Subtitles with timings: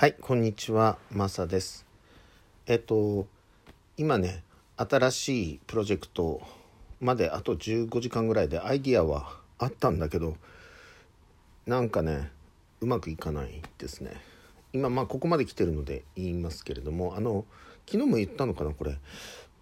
[0.00, 1.84] はい、こんにちは、マサです。
[2.68, 3.26] えっと、
[3.96, 4.44] 今ね、
[4.76, 6.40] 新しいプロジェクト
[7.00, 10.36] まであと15時間ぐらいでアイディアはあったんだけど、
[11.66, 12.30] なんかね、
[12.80, 14.12] うまくいかないですね。
[14.72, 17.44] 今、まあ、ここまで来てるので言いますけれども、あの、
[17.84, 18.96] 昨日も言ったのかな、これ、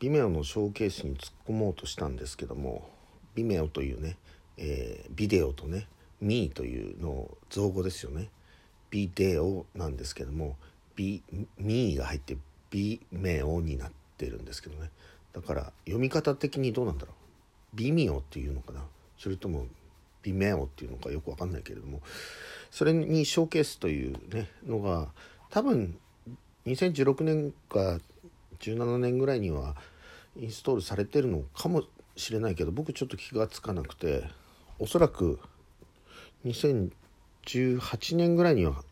[0.00, 2.90] ビメオのショーケースに突っ込もうとしたんですけども、
[3.34, 4.18] ビメオというね、
[4.58, 5.88] えービデオとね、
[6.20, 8.28] ミーというの造語ですよね。
[8.90, 10.56] ビデオなんですけども
[10.94, 11.22] ビ
[11.58, 12.36] ミーが入って
[12.70, 14.90] ビメオになってるんですけどね。
[15.32, 17.76] だから読み方的にどうなんだろう。
[17.76, 18.82] ビミオっていうのかな。
[19.18, 19.66] それとも
[20.22, 22.00] ビメオっていうのかよくわかんないけれども。
[22.70, 25.08] それにショーケースというねのが
[25.50, 25.96] 多分
[26.66, 28.00] 2016年か
[28.60, 29.76] 17年ぐらいには
[30.38, 31.84] インストールされてるのかも
[32.16, 34.24] しれないけど僕ちょっと気がつかなくて
[34.78, 35.38] おそらく
[37.46, 38.84] 18年ぐらいには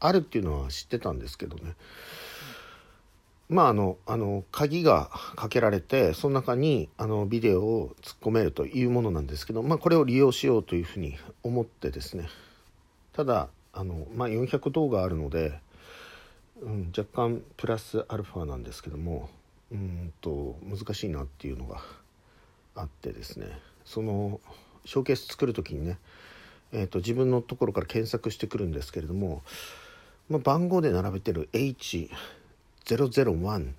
[0.00, 1.74] あるっていうのは知ってたんですけどね。
[3.48, 12.28] まああのあの鍵がかけられてその中にあのビデオを突っ込めるというものなんですけど、まあ、これを利用しようというふうに思ってですね。
[13.12, 15.58] ただあの、まあ、400動画あるので、
[16.60, 19.30] うん、若干プラスアルファなんですけども
[19.72, 21.82] うんと難しいなっていうのが
[22.74, 23.46] あってですね。
[23.84, 24.40] その
[24.84, 25.98] ショーケース作る時にね
[26.72, 29.42] えー、と自分のところから検索してくるんですけれども、
[30.28, 33.72] まあ、番号で並べてる H001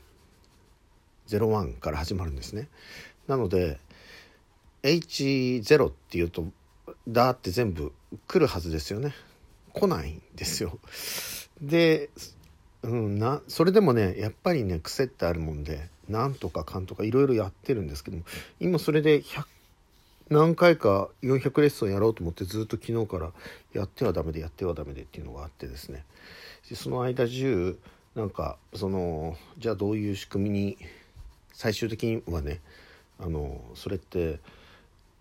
[1.27, 2.67] 01から始まるんですね。
[3.27, 3.79] なので
[4.83, 6.45] H0 っていうと
[7.07, 7.93] だって全部
[8.27, 9.13] 来るはずですよね。
[9.73, 10.79] 来ないんですよ。
[11.61, 12.09] で、
[12.81, 18.23] うん、なそれでもねやっぱりね癖ってあるもんでなんとかかんとかいろいろやってるんですけども
[18.59, 19.45] 今それで100
[20.29, 23.31] 何回か400レッスンやろうと思ってずっと昨日から
[23.73, 26.05] やってはダメでやってはダメでっていうのがあってですね。
[26.69, 27.77] でその間中
[28.15, 30.77] なんかそのじゃあどういう仕組みに
[31.53, 32.61] 最終的にはね
[33.19, 34.39] あのそれって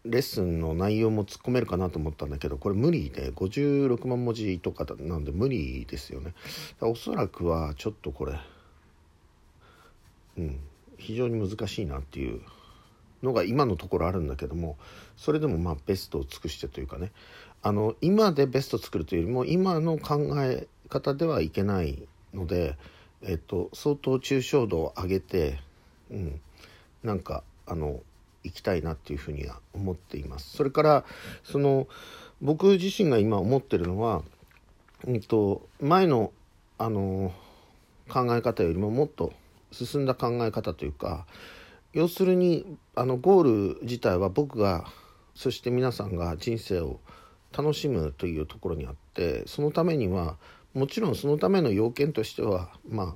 [0.05, 6.35] レッスンの内容も突っ込めるかなと思ったんだけどこれ無理で56万文字とかなんで無理ですよね。
[6.81, 8.39] おそらくはちょっとこれ
[10.37, 10.61] うん
[10.99, 12.43] 非常に難しいなっていう
[13.23, 14.77] のが今のところあるんだけども
[15.17, 17.11] それでもまあベストを尽くしてというかね
[17.63, 22.77] あの今でベスト作るというよりも今の考え方ではいけないので、
[23.23, 25.61] えっと、相当抽象度を上げて、
[26.11, 26.41] うん、
[27.03, 28.01] なんかあの
[28.45, 30.57] 行きたいなっていうふうには思っています。
[30.57, 31.05] それから
[31.43, 31.89] その
[32.41, 34.23] 僕自身が今思ってるのは、
[35.05, 36.33] うんと、前の
[36.79, 37.33] あの
[38.09, 39.33] 考え方よりももっと
[39.73, 41.27] 進んだ考え方というか
[41.99, 42.65] 要するに
[42.95, 44.85] あのゴール自体は僕が
[45.35, 47.01] そして皆さんが人生を
[47.51, 50.37] 楽しむというところにあってそのためには
[50.75, 53.15] もちろんそのための要件としてはまあ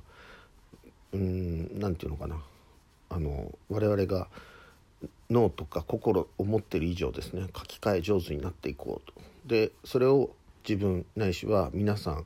[1.13, 2.43] うん何て言うのかな
[3.09, 4.27] あの我々が
[5.29, 9.13] 脳とか心を持ってる以上ですね書き換え上手になっていこうと。
[9.45, 10.31] でそれを
[10.67, 12.25] 自分ないしは皆さん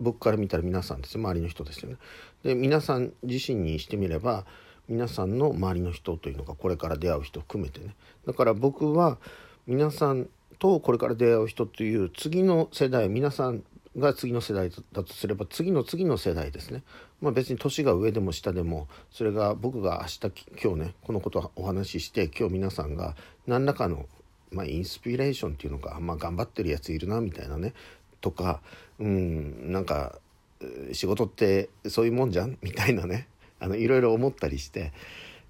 [0.00, 1.98] 僕から見たら皆さんです周りの人ですよね。
[2.42, 4.44] で皆さん自身にしてみれば
[4.88, 7.94] 皆さんの周りの人というのがこれから出会う人を含めてね。
[8.26, 9.18] だから僕は
[9.66, 10.28] 皆さん
[10.58, 13.62] とこれから出会う人という次の世代皆さん
[13.96, 16.82] が次の世代だとすれば次の次の世代ですね。
[17.20, 23.14] まあ別に年が上でも下でもそれが僕が明日今日ねこのことをお話しして今日皆さんが
[23.46, 24.06] 何らかの
[24.50, 27.74] まあインスピレーションっていうのかまあ頑張ってるやついるなみたいなね
[28.20, 28.60] とか
[28.98, 30.18] うんなんか
[30.92, 33.28] 仕事ってそういうもんじゃんみたいなね。
[33.60, 34.92] あのいろいろ思ったりして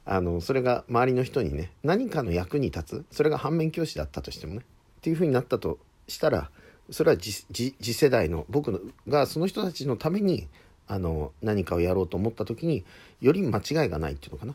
[0.05, 6.51] あのそれが周りの人にね何かの役に立つそれが反面教師だったとしてもねっていうふうになったとしたら
[6.91, 10.49] それは次世代の僕がその人たちのために
[10.87, 12.85] あの何かをやろうと思った時に
[13.21, 14.55] より間違いがないっていうのかな。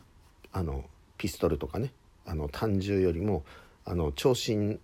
[0.52, 0.84] あの
[1.16, 1.92] ピストルとかね
[2.26, 3.44] あの単銃よりも
[3.84, 4.78] あの長身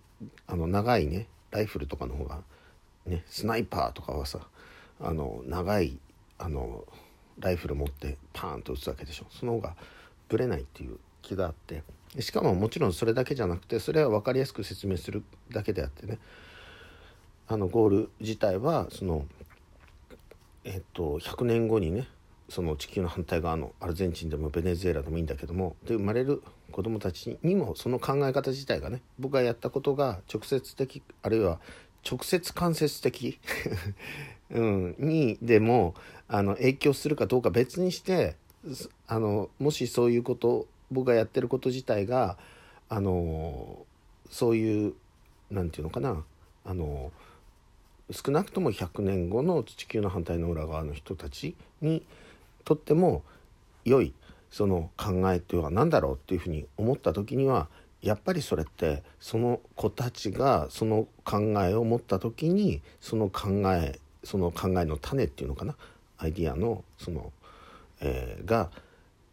[0.47, 2.39] あの長いねライフルとかの方が
[3.05, 4.39] ねスナイパーとかはさ
[4.99, 5.97] あの長い
[6.37, 6.85] あの
[7.41, 9.25] ライフル持ってパーンと撃つわけでしょ。
[9.29, 9.75] その方が
[10.29, 11.83] ブレないっていう気があって。
[12.19, 16.19] しかももちろんそれだけじゃなくてそれは分かりやすく説明するだけであってね。
[17.47, 19.25] あのゴール自体はその
[20.63, 22.07] えっと100年後にね
[22.47, 31.59] その地球の反対側のアルゼンチンでもベネズエラでもいいんだけどもで生まれる子どもたちにもその考え方自体がね僕がやったことが直接的あるいは
[32.09, 33.39] 直接間接的
[34.51, 35.95] うん、にでも
[36.33, 38.37] あの影響するかどうか別にして
[39.05, 42.37] あのもしそういうこと僕がやってること自体が
[42.87, 43.85] あの
[44.29, 44.93] そういう
[45.51, 46.23] なんていうのかな
[46.63, 47.11] あの
[48.11, 52.05] 少なくとも100年後の地球の反対の裏側の人たちに
[52.63, 53.23] とっても
[53.83, 54.13] 良い
[54.51, 57.67] その考えというのは何だろうっていうふうに思った時には
[58.01, 65.75] やっぱりそれってその子たちがその考えを持った時にその考えその考えの種っていうのかな
[66.21, 67.31] アイディアのその、
[67.99, 68.69] えー、が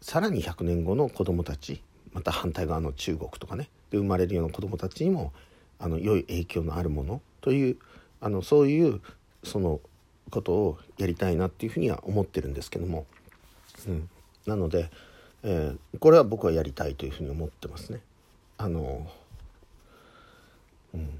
[0.01, 1.81] さらに100年後の子どもたち
[2.13, 5.31] また反対側の中国とかねで生まれるような子どもたちにも
[5.77, 7.77] あの良い影響のあるものという
[8.21, 9.01] あのそういう
[9.43, 9.79] その
[10.31, 13.05] ことをやりたいなっていうふうには思ってるんですけども、
[13.87, 14.09] うん、
[14.45, 14.89] なので、
[15.43, 18.01] えー、これは僕はやりたいというふうに思ってますね。
[18.57, 19.07] あの
[20.93, 21.19] うん、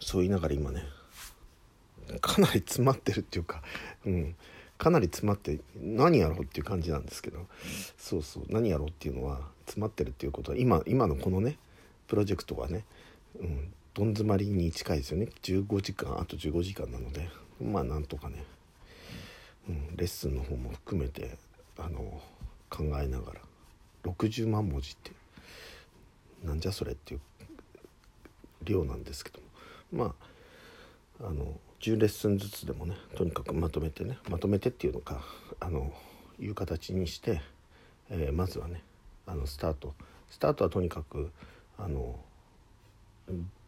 [0.00, 0.82] そう言いながら今ね
[2.20, 3.62] かなり詰まってるっていうか、
[4.04, 4.34] うん、
[4.78, 7.46] かなり詰まって何やろうっていう感じなんですけど。
[7.96, 8.44] そうそう。
[8.48, 11.58] 何やろうっていうのは詰まってるっていうことは今今のこのね
[12.06, 12.84] プロジェクトはね、
[13.40, 15.28] うん、どん詰まりに近いですよね。
[15.42, 17.28] 15時間あと15時間なので
[17.62, 18.44] まあなんとかね、
[19.68, 21.36] うん、レッスンの方も含めて
[21.78, 22.20] あの
[22.68, 23.40] 考えながら
[24.04, 25.12] 60万文字って
[26.44, 27.20] なんじゃそれっていう
[28.62, 29.46] 量なんですけども。
[29.92, 30.26] まあ
[31.28, 35.20] あの10レッスンずつでもねとにかくまとめてねまとめてっていうのか
[35.60, 35.92] あの
[36.38, 37.40] いう形にして、
[38.10, 38.82] えー、まずはね
[39.26, 39.94] あのスタート。
[40.30, 41.30] スタートはとにかく
[41.78, 42.18] あの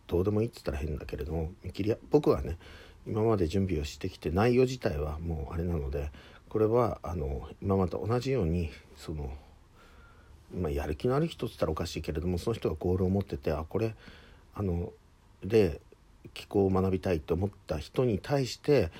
[0.06, 2.58] どうでもいいって言ったら変だけれども見切り僕はね
[3.06, 6.10] 今まで準備をしてきて内容自体はもうあれなので
[6.48, 9.30] これはあの今まで同じようにその、
[10.54, 13.94] まあ、やる気のある人って言ったらおかしいけれどもその人がゴールを持っててあこれ
[14.54, 14.92] あの
[15.44, 15.80] で
[16.38, 18.90] 気候を学びたいと思った人に対して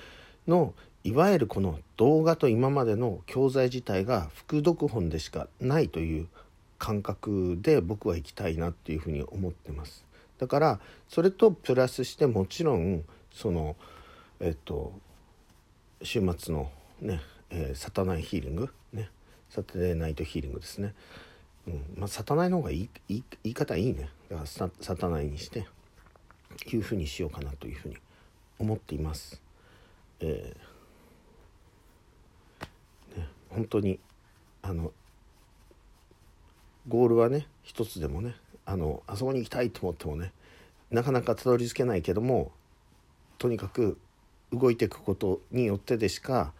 [0.47, 0.73] の
[1.05, 6.27] いわゆるこの動画と今までの教材自体が副読本でしかないという
[6.77, 10.05] 感覚で僕は行きたいなっていうふうに思ってます。
[10.37, 13.75] だからそれとプラスしてもちろんその
[14.39, 14.93] えっと
[16.03, 16.69] 週末の
[17.01, 19.09] ね、えー、サタナイヒーリングね
[19.49, 20.93] サタデーナイトヒーリングですね、
[21.67, 24.09] うんまあ、サタナイの方がいい言い方いいね。
[24.29, 25.65] だからササタナイにして。
[26.67, 27.97] いうふうにしようかなというふうに
[28.59, 29.41] 思っています。
[30.19, 33.99] えー、ね、本当に
[34.61, 34.91] あの
[36.87, 38.35] ゴールはね一つでもね
[38.65, 40.33] あのあそこに行きたいと思ってもね
[40.91, 42.51] なかなかたどり着けないけども
[43.37, 43.97] とにかく
[44.51, 46.51] 動いていくことによってでしか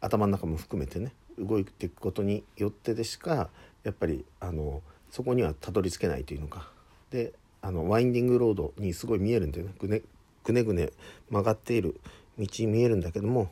[0.00, 3.48] 頭の中も含めてね動いていくことによってでしか
[3.82, 6.68] やっぱりあのそこにはたどり着けないというのか
[7.10, 7.32] で
[7.62, 9.74] あのワインディングロードにすごい見えるんだよね。
[9.78, 10.02] ぐね
[10.44, 10.90] ぐねぐね
[11.28, 12.00] 曲がっている
[12.38, 13.50] 道に見えるんだけども、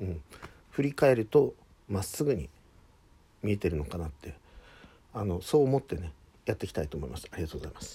[0.00, 0.20] うん、
[0.70, 1.54] 振り返ると
[1.88, 2.48] まっすぐに
[3.42, 4.34] 見えてるのかなって
[5.12, 6.12] あのそう思ってね
[6.46, 7.28] やっていきたいと思います。
[7.32, 7.92] ありがとうございます。